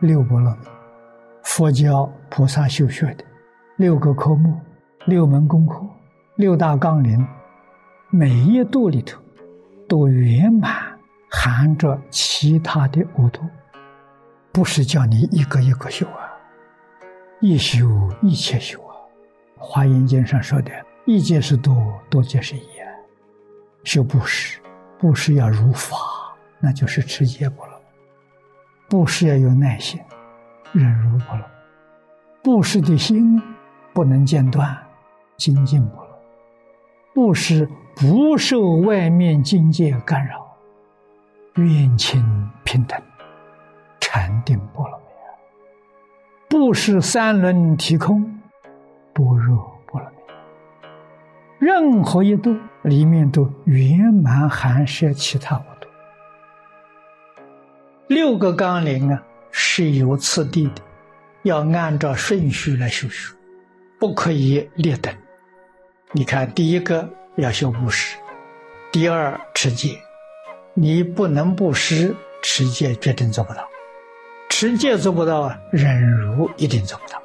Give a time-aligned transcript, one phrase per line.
[0.00, 0.66] 六波罗蜜，
[1.42, 3.24] 佛教菩萨修学的
[3.76, 4.60] 六个科目、
[5.06, 5.82] 六门功课、
[6.34, 7.26] 六大纲领，
[8.10, 9.18] 每一度里头
[9.88, 10.70] 都圆满
[11.30, 13.40] 含着其他的五度，
[14.52, 16.28] 不是叫你一个一个修啊，
[17.40, 17.88] 一修
[18.20, 18.92] 一切修啊。
[19.56, 20.70] 华严经上说的
[21.06, 21.74] “一界是多，
[22.10, 22.66] 多界是一”，
[23.82, 24.60] 修布施，
[24.98, 25.96] 布施要如法，
[26.60, 27.75] 那就是持戒波罗。
[28.88, 30.00] 布施要有耐心，
[30.72, 31.44] 忍辱波罗。
[32.42, 33.42] 布施的心
[33.92, 34.76] 不能间断，
[35.36, 36.06] 精进波罗。
[37.12, 40.46] 布施不受外面境界干扰，
[41.54, 42.22] 愿亲
[42.62, 43.00] 平等，
[43.98, 45.04] 禅定波罗蜜。
[46.48, 48.22] 布施三轮体空，
[49.12, 50.16] 般若波罗蜜。
[51.58, 55.60] 任何一度里面都圆满含摄其他。
[58.08, 60.82] 六个纲领啊是有次第的，
[61.42, 63.34] 要按照顺序来修学，
[63.98, 65.12] 不可以劣等。
[66.12, 68.16] 你看，第一个要修布施，
[68.92, 69.98] 第二持戒。
[70.74, 73.62] 你不能布施，持戒决定做不到；
[74.50, 77.20] 持戒做不到啊，忍辱一定做不到。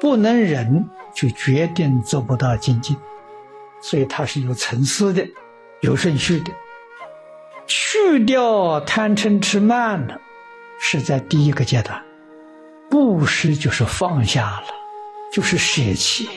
[0.00, 2.96] 不能忍，就决定做不到精进。
[3.80, 5.24] 所以它是有层次的，
[5.82, 6.50] 有顺序的。
[7.66, 10.14] 去掉贪嗔痴慢呢，
[10.78, 12.00] 是在第一个阶段。
[12.88, 14.66] 布施就是放下了，
[15.32, 16.28] 就是舍弃。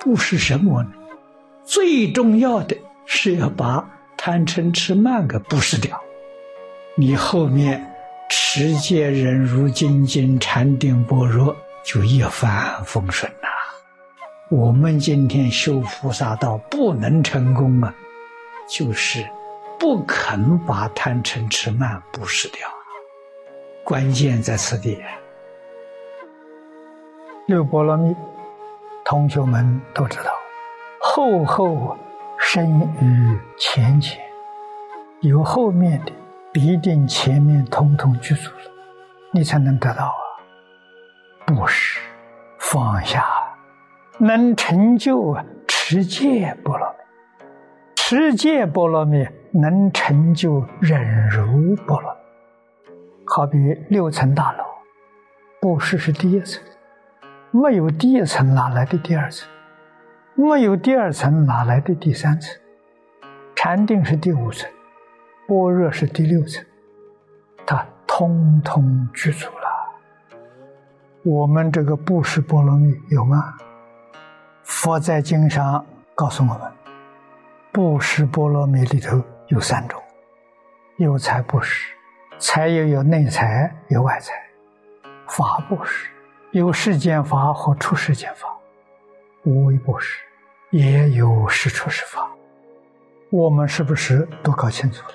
[0.00, 0.90] 布施什么呢？
[1.64, 6.00] 最重要的是要把贪嗔痴慢给布施掉。
[6.96, 7.94] 你后面
[8.30, 13.48] 持戒忍辱精进禅定般若就一帆风顺呐。
[14.50, 17.94] 我们今天修菩萨道不能成功啊，
[18.68, 19.24] 就是。
[19.82, 22.68] 不肯把贪嗔痴慢布施掉，
[23.82, 25.02] 关键在此地。
[27.48, 28.14] 六波罗蜜，
[29.04, 30.30] 同学们都知道，
[31.00, 31.98] 后后
[32.38, 34.20] 生于前前，
[35.20, 36.12] 有后面的
[36.52, 38.70] 必定前面通通具足了，
[39.32, 40.22] 你才能得到啊。
[41.44, 41.98] 布施
[42.56, 43.26] 放下，
[44.18, 47.44] 能成就持戒波罗蜜，
[47.96, 49.26] 持戒波罗蜜。
[49.54, 52.16] 能成就忍辱波罗，
[53.26, 53.58] 好比
[53.90, 54.64] 六层大楼，
[55.60, 56.62] 布施是第一层，
[57.50, 59.46] 没有第一层哪来的第二层？
[60.34, 62.58] 没有第二层哪来的第三层？
[63.54, 64.66] 禅定是第五层，
[65.46, 66.64] 般若是第六层，
[67.66, 69.62] 它通通具足了。
[71.24, 73.52] 我们这个布施波罗蜜有吗？
[74.62, 76.72] 佛在经上告诉我们，
[77.70, 79.22] 布施波罗蜜里头。
[79.52, 80.02] 有三种，
[80.96, 81.94] 有财布施，
[82.38, 84.32] 财又有内财有外财；
[85.28, 86.08] 法布施，
[86.52, 88.48] 有世间法和出世间法；
[89.44, 90.22] 无为布施，
[90.70, 92.30] 也有是出是法。
[93.28, 95.14] 我们是不是都搞清楚了？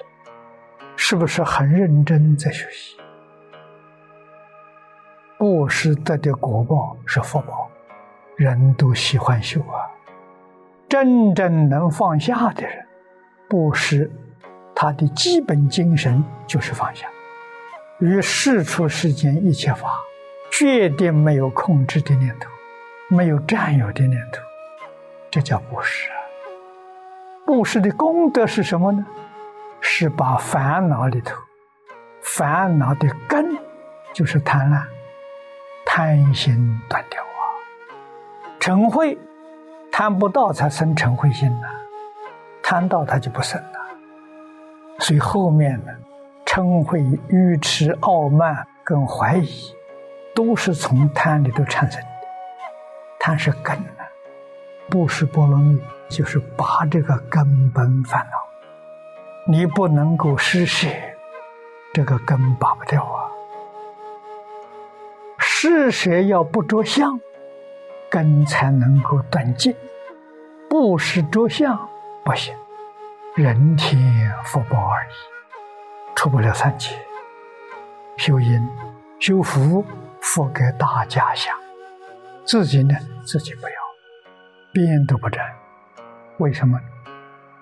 [0.95, 2.95] 是不是很认真在学习？
[5.39, 7.67] 布施得的果报是福报，
[8.35, 9.81] 人都喜欢修啊。
[10.87, 12.85] 真正能放下的人，
[13.49, 14.11] 布施。
[14.79, 17.07] 他的基本精神就是放下，
[17.97, 19.97] 与世出世间一切法，
[20.51, 22.47] 决定没有控制的念头，
[23.09, 24.39] 没有占有的念头，
[25.31, 26.11] 这叫布施。
[27.43, 29.03] 布施的功德是什么呢？
[29.81, 31.35] 是把烦恼里头，
[32.21, 33.57] 烦恼的根
[34.13, 34.83] 就是贪婪，
[35.87, 37.41] 贪心断掉啊。
[38.59, 39.17] 嗔恚，
[39.91, 41.67] 贪不到才生嗔恚心呐，
[42.61, 43.86] 贪到他就不生了。
[45.07, 45.91] 所以后面呢，
[46.45, 49.73] 嗔恚、愚痴、傲慢跟怀疑，
[50.35, 52.07] 都是从贪里头产生的。
[53.17, 54.03] 贪是根啊，
[54.89, 58.37] 布施波罗蜜就是拔这个根本烦恼。
[59.49, 60.89] 你不能够施舍，
[61.93, 63.31] 这个根拔不掉啊。
[65.37, 67.17] 施舍要不着相，
[68.09, 69.71] 根才能够断尽；
[70.69, 71.87] 不施着相，
[72.25, 72.53] 不行。
[73.37, 75.09] 人天福报而已，
[76.15, 76.97] 出不了三界。
[78.17, 78.67] 修因
[79.19, 79.85] 修福，
[80.19, 81.55] 福给大家享，
[82.43, 83.75] 自己呢自己不要，
[84.73, 85.45] 边都不沾。
[86.39, 86.79] 为什么？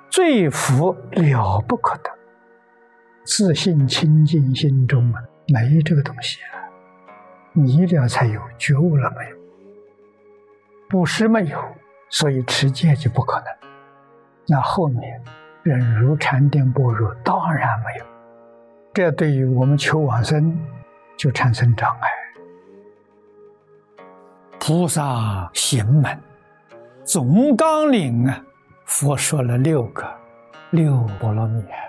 [0.09, 2.09] 罪福了不可得，
[3.25, 6.71] 自信清净心中啊，没这个东西啊。
[7.51, 9.35] 你了才有，觉悟了没有？
[10.87, 11.61] 布施没有，
[12.09, 13.47] 所以持戒就不可能。
[14.47, 15.21] 那后面。
[15.65, 18.05] 忍辱禅定般若当然没有，
[18.93, 20.55] 这对于我们求往生
[21.17, 22.07] 就产生障碍。
[24.59, 26.15] 菩萨行门
[27.03, 28.39] 总纲领啊，
[28.85, 30.05] 佛说了六个
[30.69, 31.81] 六波罗蜜啊，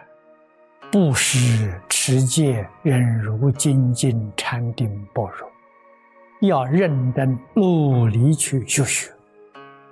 [0.90, 9.12] 布施、持戒、忍辱、精进、禅定、般若，要认真努力去修学，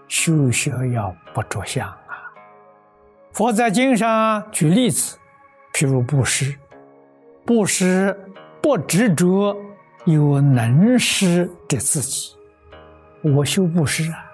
[0.09, 1.95] 修学要不着相。
[3.35, 5.19] 佛在经上举例子，
[5.73, 6.55] 譬如布施，
[7.45, 8.17] 布施
[8.63, 9.57] 不执着
[10.05, 12.37] 有能施的自己，
[13.23, 14.25] 我修布施啊，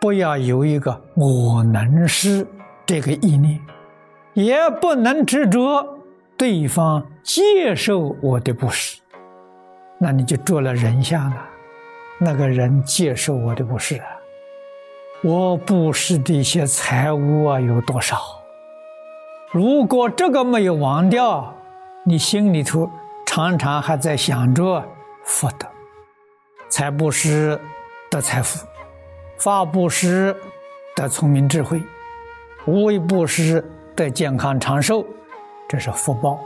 [0.00, 2.46] 不要有一个我能施
[2.86, 3.60] 这个意念，
[4.34, 5.98] 也不能执着
[6.36, 9.00] 对方接受我的布施，
[9.98, 11.46] 那你就做了人相了。
[12.20, 14.06] 那个人接受我的布施啊。
[15.22, 18.18] 我布施的一些财物啊，有多少？
[19.50, 21.54] 如果这个没有忘掉，
[22.04, 22.90] 你心里头
[23.26, 24.82] 常常还在想着
[25.22, 25.66] 福德，
[26.70, 27.60] 财布施
[28.10, 28.66] 得财富，
[29.36, 30.34] 法布施
[30.96, 31.82] 得聪明智慧，
[32.64, 33.62] 无为布施
[33.94, 35.04] 得健康长寿，
[35.68, 36.40] 这是福报，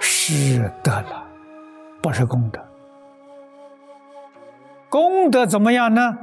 [0.00, 1.22] 是得了，
[2.00, 2.58] 不是功德。
[4.88, 6.16] 功德怎么样呢？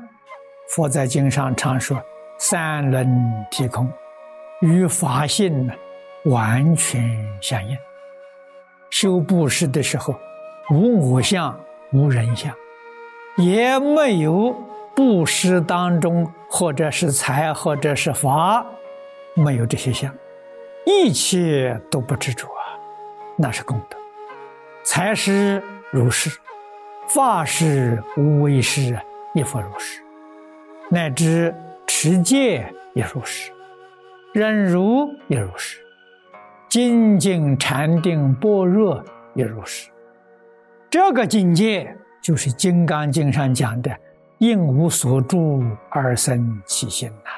[0.70, 2.02] 佛在经上常说
[2.38, 3.08] ：“三轮
[3.52, 3.92] 体空，
[4.62, 5.74] 与法性呢
[6.26, 7.04] 完全
[7.42, 7.78] 相应。”
[8.90, 10.16] 修布施的时候，
[10.72, 11.58] 无我相，
[11.92, 12.54] 无人相，
[13.38, 14.56] 也没有
[14.96, 18.66] 布施当中或者是财或者是法，
[19.34, 20.14] 没有这些相，
[20.86, 22.80] 一切都不执着啊，
[23.38, 23.98] 那是功德。
[24.84, 26.30] 财施如是，
[27.10, 28.98] 法施无为施，
[29.34, 30.05] 亦复如是。
[30.90, 31.54] 乃至
[31.88, 33.52] 持戒也如是，
[34.34, 35.80] 忍辱也如是，
[36.70, 39.04] 精进禅定般若
[39.34, 39.90] 也如是。
[40.90, 43.92] 这个境界就是《金刚经》上讲的
[44.40, 47.32] “应无所住而生其心”呐。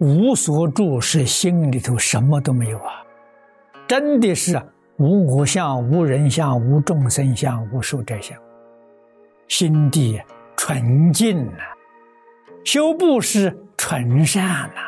[0.00, 3.02] 无所住是心里头什么都没有啊，
[3.88, 4.60] 真的是
[4.98, 8.36] 无我相、无人相、无众生相、无寿者相，
[9.48, 10.20] 心地
[10.56, 11.62] 纯净呐。
[12.64, 14.80] 修布施纯善呐，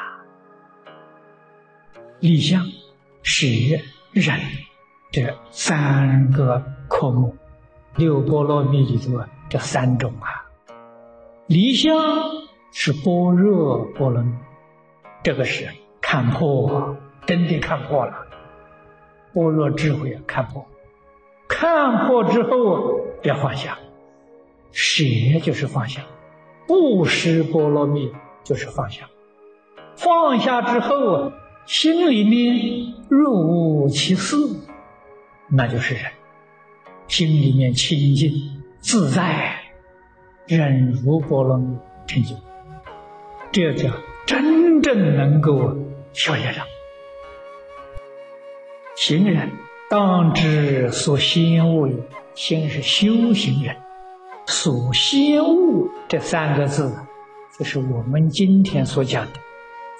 [2.21, 2.65] 立相、
[3.23, 3.47] 舍、
[4.13, 4.41] 忍
[5.13, 7.37] 这三个科目，
[7.97, 10.49] 六波罗蜜里头这三种啊。
[11.47, 11.93] 离相
[12.73, 14.33] 是般若波罗蜜，
[15.23, 15.69] 这个是
[16.01, 16.97] 看破，
[17.27, 18.27] 真的看破了，
[19.35, 20.67] 般若智慧啊看破，
[21.47, 23.79] 看破之后要放下，
[24.73, 25.05] 舍
[25.43, 26.01] 就是放下。
[26.67, 29.09] 布施波罗蜜就是放下，
[29.97, 31.33] 放下之后啊，
[31.65, 34.37] 心里面若无其事，
[35.49, 36.05] 那就是忍，
[37.09, 38.33] 心里面清净
[38.81, 39.61] 自在，
[40.47, 41.77] 忍辱波罗蜜
[42.07, 42.35] 成就，
[43.53, 43.91] 这叫
[44.27, 45.77] 真正能够
[46.13, 46.65] 消业障。
[48.97, 49.51] 行人
[49.89, 51.95] 当知所先恶也，
[52.35, 53.77] 先是修行人。
[54.47, 56.95] 所先悟这三个字，
[57.59, 59.33] 就是我们今天所讲的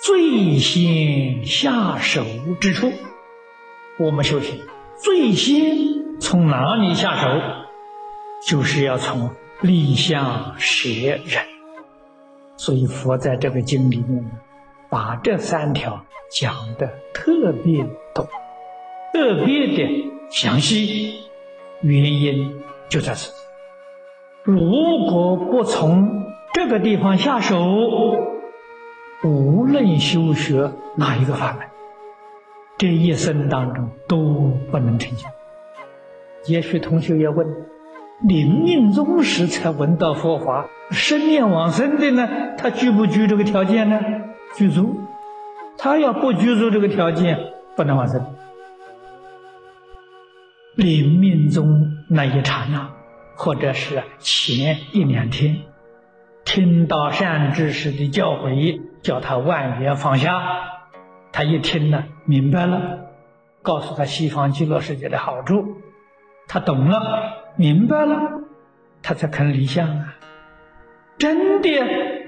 [0.05, 2.25] 最先下手
[2.61, 2.93] 之处。
[3.99, 4.61] 我们修行
[4.97, 7.41] 最先从哪里下手？
[8.47, 9.31] 就是要从
[9.63, 11.45] 立相舍忍。
[12.57, 14.31] 所以佛在这个经里面呢，
[14.89, 17.85] 把这三条讲的特别
[18.15, 18.29] 多，
[19.13, 21.21] 特别的详细。
[21.83, 22.55] 原因
[22.89, 23.33] 就在此。
[24.47, 26.25] 如果不从
[26.55, 27.59] 这个地方下手，
[29.25, 31.67] 无论修学哪一个法门，
[32.79, 35.27] 这一生当中都不能成就。
[36.47, 37.45] 也许同学要问：
[38.23, 42.29] 临命终时才闻到佛法，生念往生的呢？
[42.57, 44.01] 他具不具这个条件呢？
[44.55, 45.01] 具足。
[45.77, 47.37] 他要不具足这个条件，
[47.75, 48.25] 不能往生。
[50.77, 52.96] 临命终那一刹那。
[53.37, 55.59] 或者是前一两天
[56.45, 60.43] 听到善知识的教诲，叫他万缘放下，
[61.33, 63.01] 他一听呢，明白了，
[63.63, 65.77] 告诉他西方极乐世界的好处，
[66.49, 68.41] 他懂了，明白了，
[69.03, 70.17] 他才肯离相啊！
[71.19, 71.69] 真的，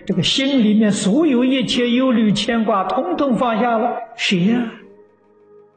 [0.07, 4.73] 这个心里面所有一切忧虑牵挂，统统放下了，谁呀？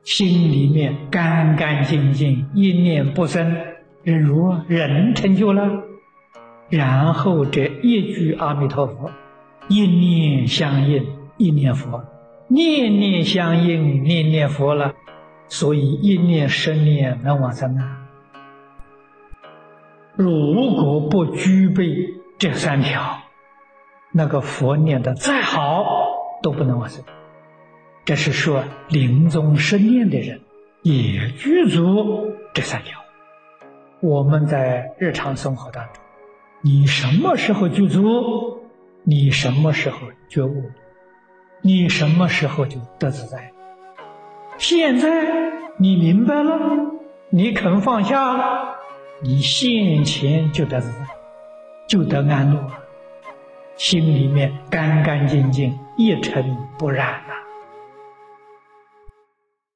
[0.03, 3.55] 心里面干干净净，一念不生。
[4.03, 5.83] 忍如人成就了，
[6.69, 9.11] 然后这一句阿弥陀佛，
[9.67, 11.05] 一念相应，
[11.37, 12.03] 一念佛，
[12.47, 14.93] 念念相应，念念佛了，
[15.47, 17.97] 所以一念十念能往生啊。
[20.15, 21.85] 如果不具备
[22.39, 23.19] 这三条，
[24.11, 25.85] 那个佛念的再好
[26.41, 27.03] 都不能往生。
[28.03, 30.41] 这是说临终生念的人
[30.81, 33.00] 也具足这三条。
[34.01, 36.01] 我们在日常生活当中，
[36.61, 38.59] 你什么时候具足，
[39.03, 40.71] 你什么时候觉悟，
[41.61, 43.51] 你什么时候就得自在。
[44.57, 46.59] 现在你明白了，
[47.29, 48.75] 你肯放下了，
[49.21, 51.05] 你现前就得自在，
[51.87, 52.59] 就得安乐，
[53.75, 57.35] 心里面干干净净，一尘不染呐。